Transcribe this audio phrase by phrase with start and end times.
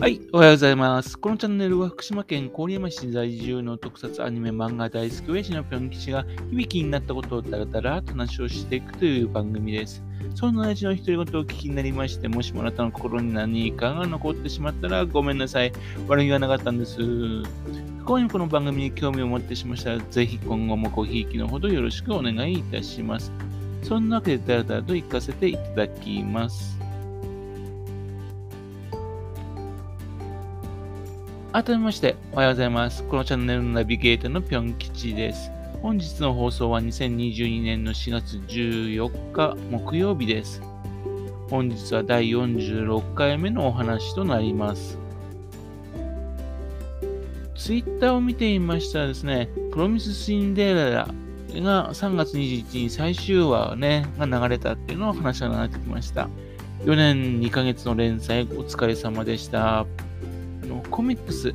[0.00, 1.18] はい、おはようございます。
[1.18, 10.02] このチャンネルは福島県郡山市在住の特撮アニメ漫画大好き親父のぴょん吉が響きになったことをだらだらと話をしていくという番組です。
[10.34, 15.72] その親父の独り言をお聞きになりまして、もしもあなたの心に何かが残ってしまったらごめんなさい。
[16.08, 16.96] 悪気はなかったんです。
[16.96, 17.44] 不
[18.06, 23.30] 幸にこの番組に興味を持ってしましたら、ぜひ今後もごひいきのほどよろしくお願いいたします。
[23.82, 26.80] そんなわけでだらだらと行かせていただきます。
[31.52, 33.02] 改めまして、おはようございます。
[33.02, 35.50] このチャンネルのナビゲーターのぴょん吉です。
[35.82, 40.62] 本日の放送は2022年の4月14日木曜日です。
[41.48, 44.96] 本日は第46回目のお話となります。
[47.56, 51.08] ツイッターを見ていましたらですね、プロミスシンデレラ
[51.52, 56.28] が3月21日に最終話ね、が流れたっていうのを話が流れてきました。
[56.84, 59.84] 4年2ヶ月の連載お疲れ様でした。
[60.90, 61.54] コミックス、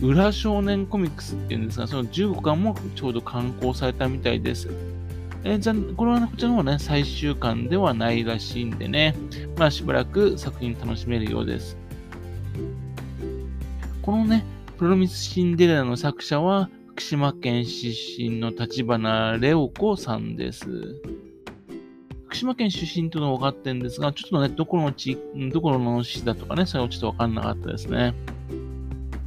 [0.00, 4.70] 裏少年コミックスっていうんですが、その15巻もちょうど刊行されたみたいです。
[5.44, 9.14] えー、じゃこれは、ね、こちらの方はね、最終巻ではないらしいんでね、
[9.56, 11.76] まあしばらく作品楽しめるようです。
[14.02, 14.44] このね、
[14.76, 20.66] プロミスシンデレラの作者は、福島県出身の立花レオ子さんです。
[22.26, 25.16] 福島県出身というのは分かってるんですが、ちょっとね、どこの地、
[25.52, 28.14] どこの市だとかね、それはちょっと分かんなかったですね。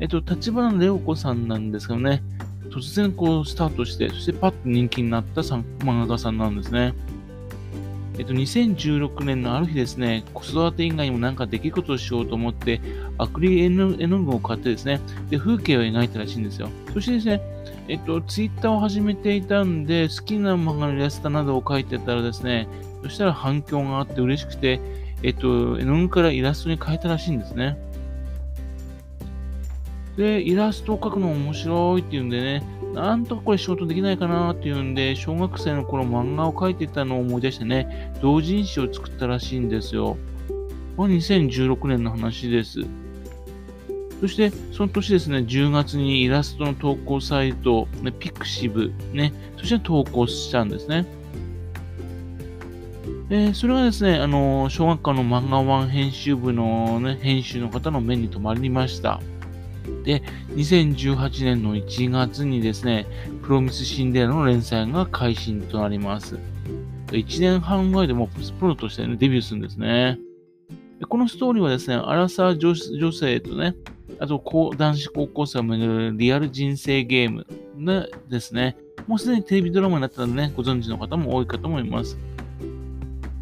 [0.00, 2.22] えっと、立花レオ子さんなんですけどね、
[2.70, 5.64] 突然こうスタートして、そしてパッと人気になった漫
[6.06, 6.94] 画家さんなんですね。
[8.18, 12.80] えっと、2016年のある日ですね、子育て以外にもなんかできることをしようと思って、
[13.16, 16.68] アクリル絵の具を買ってですね、で、風景を描いたらしいんですよ。
[16.92, 17.40] そしてですね、
[17.86, 22.66] えっと、ツイッターを始めていたんで、好きな漫画のイラストなどを描いてたらですね、
[23.04, 24.80] そしたら反響があって嬉しくて、
[25.22, 27.78] えっと、絵の具からイラストに変えたらしいんですね。
[30.18, 40.16] で、イラストを描くの面白いっていうんでね、なんとかこれ仕事できないかなっていうんで、小学生の頃漫画を描いてたのを思い出してね、同人誌を作ったらしいんですよ。
[40.96, 42.80] これ2016年の話です。
[44.20, 51.06] そして、その年ですね、10月にイラストの投稿サイト、ね、ピクシブ、ね、そして投稿したんですね。
[53.30, 59.20] えー、それはですね、あの、小学校の漫画ワン編集部の、ね、編集の方の目に留まりました。
[60.08, 60.22] で、
[60.54, 63.06] 2018年の1月にですね、
[63.42, 66.38] プロミスシンデレラの連載が開始となります。
[67.08, 70.18] 1年半前でもプロとして、ね、デビューするんですね。
[71.10, 73.74] このストーリーはですね、アラサー女女性とね、
[74.18, 74.42] あと
[74.78, 77.46] 男子高校生をめぐるリアル人生ゲーム
[78.30, 78.78] ですね。
[79.06, 82.16] もうすでにテレビドラマになったのでね、ご存知の方も多いかと思います。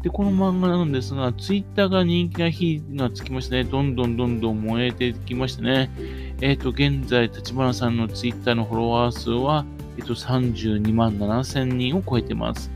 [0.00, 5.90] で、この漫画なんですが、ツイッターが人気が火がつきましてね、どんどんどんどん燃えてきましてね、
[6.40, 9.64] えっ、ー、と、現在、立花さんのツイッターのフォロワー数は、
[9.96, 12.70] えっ、ー、と、32万7千人を超えてます。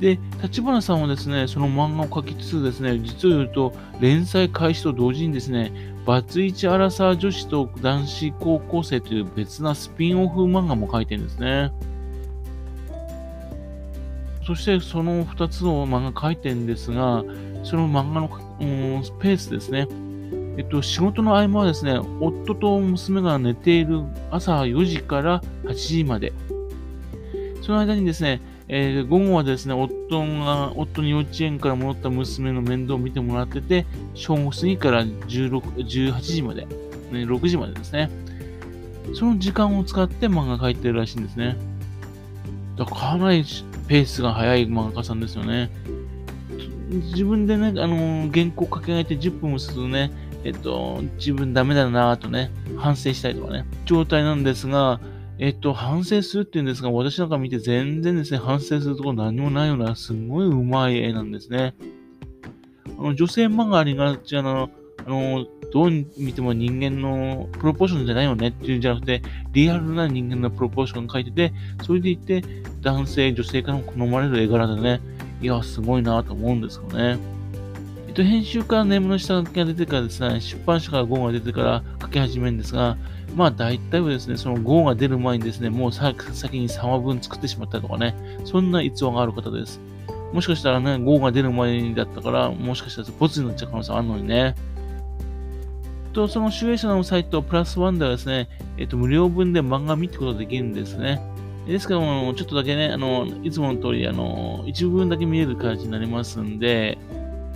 [0.00, 5.72] で、立花さんはですね、その漫画を描きつつですね、実を言うと、連載開始と同時にですね、
[6.06, 11.72] バツイチアラサー女子と男子高校生という別なスピンオフ漫画も描いてるんですね。
[14.46, 17.22] そしてその2つの漫画書いてるんですが、
[17.62, 18.30] その漫画の、
[18.60, 19.86] うん、ペースですね。
[20.60, 26.34] えっと、仕事の合間はですね、夫と娘が寝ている朝4時から8時まで。
[27.62, 36.76] その間にですね、えー、午後はですね、夫が、夫に幼稚園から戻った娘の面倒を見てもらってて、正午過ぎから16 18時まで、ね、
[37.10, 38.10] 6時までですね。
[39.14, 41.56] その時間を使って漫画描いてるらしいんですね。
[42.76, 43.46] だかかなり
[43.88, 45.70] ペースが速い漫画家さんですよね。
[46.90, 50.10] 自分でね、あの、原稿書き上げて10分もするとね、
[50.44, 55.00] えっと、自分ダメだなとね、反省したりとかね、状態なんですが、
[55.38, 61.74] えっと、反省するっていうんですが、私なんか見て全然ですね、反省するところ何もないような、すごい上手い絵なんですね。
[62.98, 69.22] あの、女性漫画ありがちな、あの、どう見ても人間のプロポーションじゃないよねっていうんじゃなくて、
[69.52, 71.52] リアルな人間のプロポーション書いてて、
[71.84, 72.42] それでいて、
[72.82, 75.00] 男性、女性からも好まれる絵柄でね、
[75.40, 77.18] いや、すごいなと思うんですけどね。
[78.08, 82.96] えっと、編集からネームの下書きが出てからですね、出版社から号が出てから書き始めるんですが、
[83.36, 86.14] まあ大体はですね、その号が出る前にですね、もう先
[86.58, 88.14] に3話分作ってしまったとかね、
[88.44, 89.80] そんな逸話がある方です。
[90.32, 94.54] もしかしたらね、号が出る前だったから、もしかしたらボツになっちゃう可能性あるのにね。
[96.12, 101.20] と、その集英社のサイト、プラスワンではですね、えっと、無料分で漫画見ることができるんですね。
[101.66, 106.98] ですけども、ちょっとだけね、あの、いつもの通り、あの、一部分だけ見える感じになりますんで、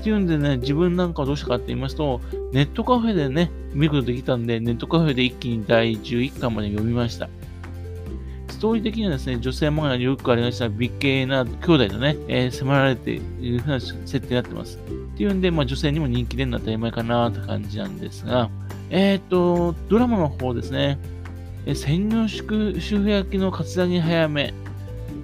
[0.00, 2.20] っていうんでね、自分なんかはどうしたかって言いますと、
[2.52, 7.28] ネットカフェでね、見ることできたんで、ネットカフェで一気に第11巻まで読みました。
[8.48, 14.78] ストーリー的にはですね、女性漫画によくありました美形な兄弟のね、えー、迫られているふうな設定になってます。
[14.78, 18.50] っていうんで、まあ女性にも人気出るのは当たり前かなって感じなんですが、
[18.90, 20.98] えっ、ー、と、ドラマの方ですね、
[21.66, 24.52] え専業主婦焼きのカツアゲ早め、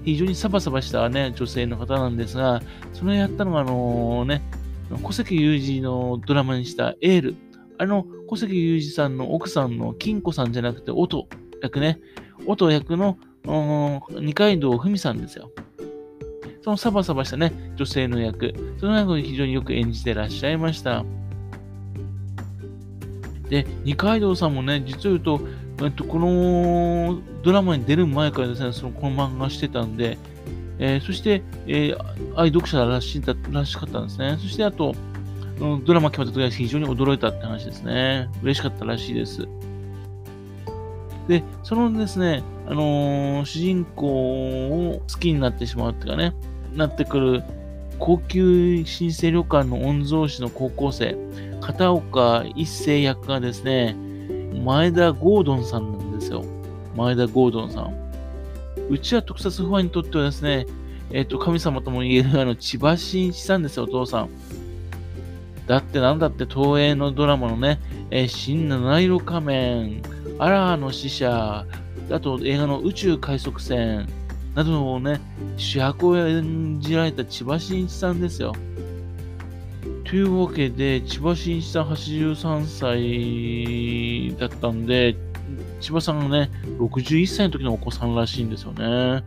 [0.04, 4.42] 非常にサバサバしたね、女性の方なんですが、それをやったのが、あのー、ね、
[5.02, 7.36] 小関裕二のドラマにしたエール。
[7.78, 11.28] あの、小関裕二さんの奥さんの金子さんじゃなくて、音
[11.62, 12.00] 役ね。
[12.46, 15.50] 音役の二階堂ふみさんですよ。
[16.62, 18.52] そのサバサバしたね、女性の役。
[18.78, 21.04] その役を非常によく演じてらっしゃいました。
[23.48, 25.40] で、二階堂さんもね、実を言うと、
[25.82, 30.18] えっと、このドラマに出る前からですね、そのこの漫画してたんで、
[30.78, 34.36] えー、そして、えー、愛読者らしらしかったんですね。
[34.40, 34.94] そしてあと、
[35.84, 38.28] ドラマ決まった時は非常に驚いたって話ですね。
[38.42, 39.46] 嬉しかったらしいです。
[41.28, 46.34] で、そのですね、あのー、主人公を好きになってしまうっていうかね、
[46.74, 47.42] なってくる
[47.98, 51.16] 高級新生旅館の御曹司の高校生、
[51.60, 53.96] 片岡一生役がですね、
[54.52, 56.44] 前田ゴードンさんなんですよ。
[56.96, 57.94] 前田ゴードンさん。
[58.88, 60.66] うちは特撮ファンにとってはですね、
[61.12, 64.28] えっ、ー、と、神様とも言えるあの、千葉真一さんですよ、お父さん。
[65.66, 67.80] だってなんだって東映のドラマのね、
[68.10, 70.02] えー、新七色仮面、
[70.38, 71.64] アラーの使者、
[72.10, 74.08] あと映画の宇宙快速船
[74.54, 75.20] などのね、
[75.56, 78.52] 主役を演じられた千葉真一さんですよ。
[80.10, 82.66] というわけで、千葉真一さん83
[84.34, 85.14] 歳だったんで、
[85.80, 89.22] 千葉さんがね、61歳の時のお子さんらしいんですよね。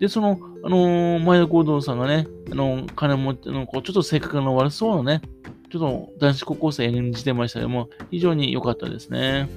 [0.00, 5.22] で、その、あのー、前田幸道さんがね、あのー、金持って、のこうちょっと性格の悪そうなね、
[5.70, 9.48] ちょっと男子高校生演じてましたけども、非常に良かったですね。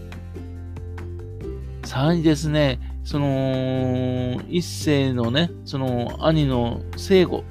[1.83, 7.43] さらにですね、その、壱成のね、その兄の成吾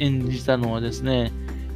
[0.00, 1.32] 演じたのはですね、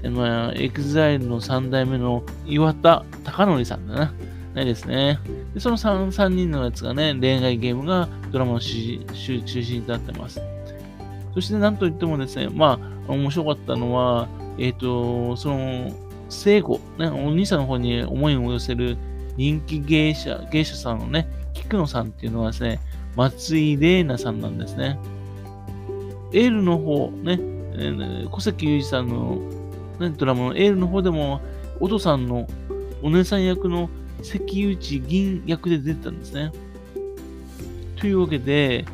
[0.08, 4.14] まあ、エグザイルの三代目の岩田剛典さんだな。
[4.54, 5.18] ないですね。
[5.54, 10.40] でその 3, 3人のやつがね、恋愛ゲームがドラマの中心になってます。
[11.34, 15.92] そしてなんといってもですね、まあ、面白かったのは、えっ、ー、と、その、
[16.28, 18.96] 成吾、ね、お兄さんの方に思いを寄せる
[19.36, 22.80] 人気芸者、芸者さんのね、菊野さんっていうのはですね、
[23.16, 24.98] 松井玲奈さんなんですね。
[26.32, 27.38] エールの方、ね、
[27.74, 29.38] えー、小関裕二さんの、
[30.00, 31.40] ね、ドラマのエールの方でも、
[31.78, 32.46] お父さんの
[33.02, 33.88] お姉さん役の
[34.22, 36.52] 関内銀役で出てたんですね。
[37.96, 38.84] というわけで、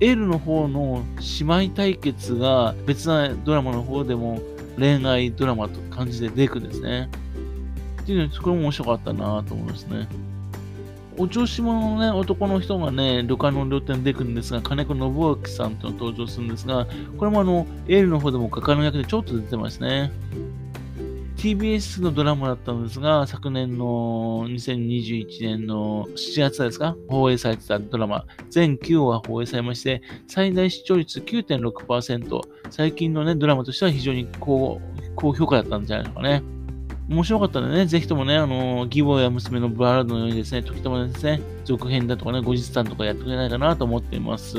[0.00, 1.02] エールの方の
[1.38, 4.40] 姉妹対決が別なドラマの方でも
[4.78, 7.10] 恋愛ドラマと感じで出てくるんですね。
[8.02, 10.08] っていうのは、こも面白かったなと思いますね。
[11.16, 16.86] お調子者のね、男の人がね、旅館の料亭に出てくるんですが、金子信明さんと登場するんですが、
[17.18, 20.10] これもあの、エールの方でも画家の役でちょっと出てますね。
[21.36, 34.82] TBS のドラマだったんですが、昨年の2021年の7月ですか、放映されてたドラマ、全9話放映されまして、最大視聴率9.6%、最近のね、ドラマとしては非常に高
[35.16, 36.42] 高評価だったんじゃないですかね。
[37.10, 44.54] 面白かったのでね、ぜひともね、あの、義母や娘のブラードのようにですね、時ともですね、続編だとかね、後日談とかやってくれないかなと思っています。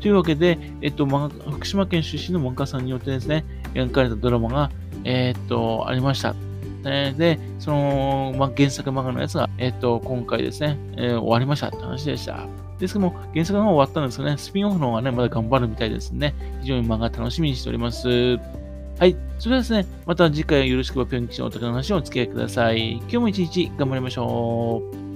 [0.00, 4.70] というわけで、えっと、福島県出身の漫画さんによってですね、描かれたドラマが、
[5.04, 6.34] えー、っと、ありました。
[6.82, 12.46] で、その、ま、原作漫画のやつが、え、っと、今回ですね、えー、終わりましたって話でした。
[12.78, 16.34] ですけども、原作の方は終わったんですけどね、スピンオフの方がね、まだ頑張るみたいですね。
[16.60, 18.38] 非常に漫画楽しみにしております。
[18.98, 19.16] はい。
[19.38, 22.94] それではですね、また次回よろしくばぴょん吉のお時の話をお付き合いください。
[22.94, 25.07] 今日も一日頑張りましょう。